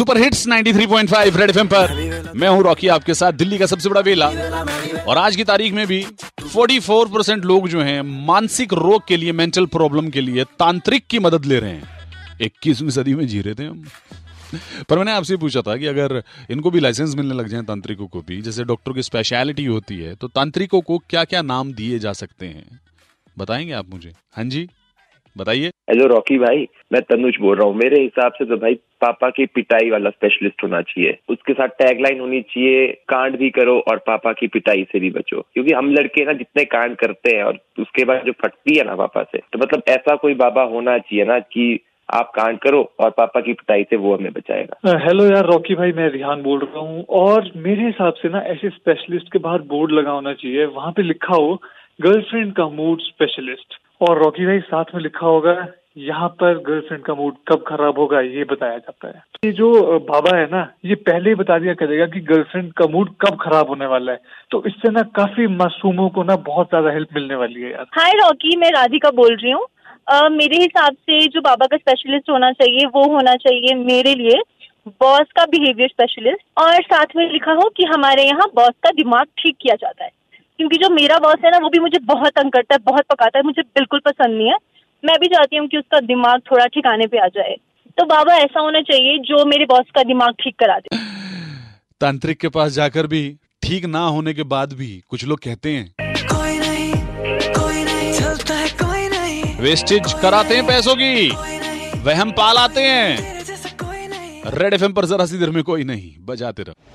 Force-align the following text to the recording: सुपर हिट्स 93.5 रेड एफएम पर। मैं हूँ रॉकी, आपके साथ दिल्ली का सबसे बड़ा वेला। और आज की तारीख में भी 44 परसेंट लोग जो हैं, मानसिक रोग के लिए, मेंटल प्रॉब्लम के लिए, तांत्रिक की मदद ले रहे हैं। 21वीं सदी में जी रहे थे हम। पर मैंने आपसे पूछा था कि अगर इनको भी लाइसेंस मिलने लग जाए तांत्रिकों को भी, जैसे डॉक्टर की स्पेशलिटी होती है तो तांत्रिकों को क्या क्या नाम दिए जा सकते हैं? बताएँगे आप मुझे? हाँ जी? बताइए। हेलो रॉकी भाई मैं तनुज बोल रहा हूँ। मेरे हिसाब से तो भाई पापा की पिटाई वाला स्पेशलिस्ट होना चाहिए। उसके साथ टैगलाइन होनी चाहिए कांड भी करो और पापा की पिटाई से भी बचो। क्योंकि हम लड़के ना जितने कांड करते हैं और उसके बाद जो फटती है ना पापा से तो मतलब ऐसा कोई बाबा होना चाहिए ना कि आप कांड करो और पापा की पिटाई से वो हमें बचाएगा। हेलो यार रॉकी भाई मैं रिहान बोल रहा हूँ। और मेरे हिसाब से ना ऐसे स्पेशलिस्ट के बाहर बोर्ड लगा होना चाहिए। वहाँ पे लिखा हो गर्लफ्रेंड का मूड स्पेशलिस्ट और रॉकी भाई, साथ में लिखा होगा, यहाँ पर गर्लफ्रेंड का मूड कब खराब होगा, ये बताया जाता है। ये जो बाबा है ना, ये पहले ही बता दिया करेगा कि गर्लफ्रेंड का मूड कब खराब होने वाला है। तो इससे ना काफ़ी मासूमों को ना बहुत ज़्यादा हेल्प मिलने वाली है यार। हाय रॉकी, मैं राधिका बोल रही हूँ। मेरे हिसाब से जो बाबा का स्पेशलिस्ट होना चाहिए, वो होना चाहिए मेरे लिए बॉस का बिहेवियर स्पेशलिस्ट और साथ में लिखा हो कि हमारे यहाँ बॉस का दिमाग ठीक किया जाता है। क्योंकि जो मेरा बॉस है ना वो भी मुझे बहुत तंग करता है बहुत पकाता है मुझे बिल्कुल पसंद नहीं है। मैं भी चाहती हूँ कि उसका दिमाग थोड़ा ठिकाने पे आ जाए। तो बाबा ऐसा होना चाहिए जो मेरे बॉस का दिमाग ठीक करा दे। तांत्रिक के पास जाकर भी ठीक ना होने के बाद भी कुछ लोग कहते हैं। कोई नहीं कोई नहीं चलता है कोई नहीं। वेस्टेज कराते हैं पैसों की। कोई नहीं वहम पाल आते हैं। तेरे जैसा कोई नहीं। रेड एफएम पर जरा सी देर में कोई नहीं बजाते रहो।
सुपर 0.00 0.18
हिट्स 0.18 0.46
93.5 0.48 1.36
रेड 1.36 1.50
एफएम 1.50 1.66
पर। 1.66 1.92
मैं 2.36 2.48
हूँ 2.48 2.62
रॉकी, 2.62 2.88
आपके 2.88 3.14
साथ 3.14 3.32
दिल्ली 3.32 3.58
का 3.58 3.66
सबसे 3.66 3.88
बड़ा 3.88 4.00
वेला। 4.00 4.26
और 5.08 5.18
आज 5.18 5.36
की 5.36 5.44
तारीख 5.44 5.72
में 5.72 5.86
भी 5.86 6.06
44 6.54 7.08
परसेंट 7.08 7.44
लोग 7.44 7.68
जो 7.68 7.80
हैं, 7.80 8.02
मानसिक 8.02 8.72
रोग 8.72 9.06
के 9.06 9.16
लिए, 9.16 9.32
मेंटल 9.32 9.66
प्रॉब्लम 9.66 10.10
के 10.10 10.20
लिए, 10.20 10.44
तांत्रिक 10.44 11.06
की 11.06 11.18
मदद 11.18 11.44
ले 11.44 11.60
रहे 11.60 11.70
हैं। 11.70 11.82
21वीं 12.40 12.90
सदी 12.90 13.14
में 13.14 13.26
जी 13.26 13.40
रहे 13.40 13.54
थे 13.54 13.64
हम। 13.64 13.84
पर 14.88 14.98
मैंने 14.98 15.12
आपसे 15.12 15.36
पूछा 15.36 15.60
था 15.60 15.76
कि 15.76 15.86
अगर 15.86 16.22
इनको 16.50 16.70
भी 16.70 16.80
लाइसेंस 16.80 17.14
मिलने 17.14 17.34
लग 17.34 17.48
जाए 17.48 17.62
तांत्रिकों 17.62 18.06
को 18.06 18.20
भी, 18.20 18.42
जैसे 18.42 18.64
डॉक्टर 18.64 18.92
की 18.92 19.02
स्पेशलिटी 19.02 19.64
होती 19.64 19.98
है 19.98 20.14
तो 20.14 20.28
तांत्रिकों 20.28 20.80
को 20.80 20.98
क्या 20.98 21.24
क्या 21.24 21.42
नाम 21.42 21.72
दिए 21.72 21.98
जा 21.98 22.12
सकते 22.12 22.46
हैं? 22.46 22.80
बताएँगे 23.38 23.72
आप 23.72 23.90
मुझे? 23.90 24.12
हाँ 24.36 24.44
जी? 24.44 24.68
बताइए। 25.36 25.68
हेलो 25.90 26.06
रॉकी 26.06 26.38
भाई 26.38 26.66
मैं 26.92 27.00
तनुज 27.02 27.36
बोल 27.40 27.56
रहा 27.56 27.66
हूँ। 27.66 27.74
मेरे 27.74 28.00
हिसाब 28.02 28.32
से 28.32 28.44
तो 28.44 28.56
भाई 28.56 28.74
पापा 29.00 29.28
की 29.30 29.46
पिटाई 29.46 29.90
वाला 29.90 30.10
स्पेशलिस्ट 30.10 30.62
होना 30.62 30.80
चाहिए। 30.82 31.16
उसके 31.28 31.52
साथ 31.52 31.68
टैगलाइन 31.78 32.20
होनी 32.20 32.40
चाहिए 32.42 32.86
कांड 33.08 33.36
भी 33.36 33.50
करो 33.50 33.78
और 33.90 33.98
पापा 34.06 34.32
की 34.32 34.46
पिटाई 34.46 34.82
से 34.92 35.00
भी 35.00 35.10
बचो। 35.10 35.40
क्योंकि 35.54 35.72
हम 35.72 35.90
लड़के 35.90 36.24
ना 36.24 36.32
जितने 36.32 36.64
कांड 36.64 36.96
करते 36.96 37.36
हैं 37.36 37.44
और 37.44 37.58
उसके 37.80 38.04
बाद 38.04 38.22
जो 38.26 38.32
फटती 38.42 38.76
है 38.78 38.84
ना 38.84 38.94
पापा 38.96 39.22
से 39.22 39.38
तो 39.52 39.58
मतलब 39.58 39.82
ऐसा 39.88 40.16
कोई 40.16 40.34
बाबा 40.34 40.62
होना 40.72 40.98
चाहिए 40.98 41.24
ना 41.24 41.38
कि 41.38 41.78
आप 42.08 42.30
कांड 42.36 42.58
करो 42.58 42.80
और 43.00 43.10
पापा 43.10 43.40
की 43.40 43.52
पिटाई 43.52 43.82
से 43.82 43.96
वो 43.96 44.14
हमें 44.16 44.32
बचाएगा। 44.32 44.96
हेलो 45.04 45.24
यार 45.24 45.46
रॉकी 45.46 45.74
भाई 45.74 45.92
मैं 45.92 46.08
रिहान 46.10 46.42
बोल 46.42 46.58
रहा 46.60 46.80
हूँ। 46.80 47.04
और 47.08 47.50
मेरे 47.56 47.84
हिसाब 47.86 48.14
से 48.14 48.28
ना 48.28 48.40
ऐसे 48.46 48.70
स्पेशलिस्ट 48.70 49.32
के 49.32 49.38
बाहर 49.38 49.62
बोर्ड 49.68 49.92
लगा 49.92 50.10
होना 50.10 50.32
चाहिए। 50.34 50.64
वहाँ 50.64 50.92
पे 50.92 51.02
लिखा 51.02 51.34
हो 51.34 51.54
गर्लफ्रेंड 52.00 52.52
का 52.52 52.68
मूड 52.70 53.00
स्पेशलिस्ट 53.00 53.78
और 54.00 54.18
रॉकी 54.18 54.46
भाई, 54.46 54.60
साथ 54.62 54.84
में 54.94 55.00
लिखा 55.02 55.26
होगा, 55.26 55.66
यहाँ 55.98 56.28
पर 56.40 56.58
गर्लफ्रेंड 56.60 57.02
का 57.04 57.14
मूड 57.14 57.34
कब 57.48 57.64
खराब 57.68 57.98
होगा, 57.98 58.20
ये 58.20 58.44
बताया 58.44 58.76
जाता 58.78 59.08
है। 59.08 59.22
ये 59.44 59.50
जो 59.52 59.98
बाबा 60.08 60.36
है 60.36 60.46
ना, 60.46 60.62
ये 60.84 60.94
पहले 61.02 61.30
ही 61.30 61.34
बता 61.34 61.58
दिया 61.58 61.74
करेगा 61.74 62.06
कि 62.06 62.20
गर्लफ्रेंड 62.26 62.72
का 62.72 62.86
मूड 62.86 63.10
कब 63.20 63.36
खराब 63.40 63.68
होने 63.68 63.86
वाला 63.86 64.12
है। 64.12 64.20
तो 64.50 64.62
इससे 64.66 64.90
ना 64.90 65.02
काफ़ी 65.16 65.46
मासूमों 65.56 66.08
को 66.08 66.22
ना 66.22 66.36
बहुत 66.46 66.68
ज़्यादा 66.68 66.90
हेल्प 66.90 67.08
मिलने 67.14 67.34
वाली 67.34 67.60
है 67.60 67.70
यार। 67.70 67.86
हाय 67.94 68.12
रॉकी, 68.18 68.56
मैं 68.56 68.70
राधिका 68.72 69.10
बोल 69.12 69.36
रही 69.36 69.50
हूँ। 69.50 69.66
मेरे 70.30 70.56
हिसाब 70.56 70.94
से 70.94 71.26
जो 71.26 71.40
बाबा 71.40 71.66
का 71.66 71.76
स्पेशलिस्ट 71.76 72.30
होना 72.30 72.50
चाहिए, 72.52 72.86
वो 72.86 73.04
होना 73.06 73.34
चाहिए 73.38 73.74
मेरे 73.76 74.14
लिए 74.14 74.40
बॉस 75.00 75.32
का 75.36 75.44
बिहेवियर 75.46 75.88
स्पेशलिस्ट 75.88 76.40
और 76.58 76.82
साथ 76.84 77.16
में 77.16 77.30
लिखा 77.32 77.52
हो 77.54 77.68
कि 77.76 77.84
हमारे 77.86 78.22
यहाँ 78.22 78.48
बॉस 78.54 78.74
का 78.84 78.90
दिमाग 78.92 79.26
ठीक 79.38 79.56
किया 79.60 79.74
जाता 79.76 80.04
है। 80.04 80.10
क्योंकि 80.60 80.76
जो 80.76 80.88
मेरा 80.90 81.16
बॉस 81.18 81.44
है 81.44 81.50
ना 81.50 81.58
वो 81.58 81.68
भी 81.68 81.78
मुझे 81.78 81.98
बहुत 82.06 82.32
तंग 82.32 82.50
करता 82.52 82.74
है 82.74 82.78
बहुत 82.84 83.04
पकाता 83.10 83.38
है 83.38 83.44
मुझे 83.44 83.62
बिल्कुल 83.74 84.00
पसंद 84.06 84.36
नहीं 84.36 84.48
है। 84.48 84.56
मैं 85.04 85.14
भी 85.20 85.26
चाहती 85.26 85.56
हूँ 85.56 85.66
कि 85.68 85.78
उसका 85.78 86.00
दिमाग 86.02 86.40
थोड़ा 86.50 86.66
ठिकाने 86.74 87.06
पे 87.06 87.18
आ 87.18 87.26
जाए। 87.28 87.54
तो 87.98 88.04
बाबा 88.06 88.34
ऐसा 88.36 88.60
होना 88.60 88.80
चाहिए 88.82 89.18
जो 89.24 89.44
मेरे 89.44 89.64
बॉस 89.64 89.86
का 89.94 90.02
दिमाग 90.02 90.34
ठीक 90.42 90.56
करा 90.58 90.78
दे। 90.78 90.98
तांत्रिक 92.00 92.38
के 92.40 92.48
पास 92.48 92.72
जाकर 92.72 93.06
भी 93.06 93.22
ठीक 93.62 93.84
ना 93.86 94.04
होने 94.08 94.34
के 94.34 94.42
बाद 94.52 94.72
भी 94.72 94.90
कुछ 95.08 95.24
लोग 95.24 95.38
कहते 95.38 95.72
हैं। 95.72 96.14
कोई 96.26 96.58
नहीं 96.58 96.92
कोई 97.54 97.84
नहीं 97.84 98.12
चलता 98.12 98.54
है 98.54 98.68
कोई 98.82 99.08
नहीं। 99.08 99.56
वेस्टेज 99.60 100.12
कराते 100.22 100.56
हैं 100.56 100.66
पैसों 100.66 100.94
की। 100.94 101.28
कोई 101.30 101.58
नहीं 101.58 102.02
वहम 102.04 102.30
पाल 102.34 102.56
आते 102.58 102.82
हैं। 102.82 103.16
तेरे 103.16 103.44
जैसा 103.44 103.76
कोई 103.84 104.06
नहीं। 104.08 104.58
रेड 104.58 104.74
एफएम 104.74 104.92
पर 104.92 105.04
जरा 105.06 105.26
सी 105.26 105.38
देर 105.38 105.50
में 105.50 105.62
कोई 105.64 105.84
नहीं 105.86 106.14
बजाते 106.26 106.62
रहो। 106.62 106.88